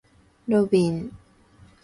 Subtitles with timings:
[0.47, 1.13] ロビン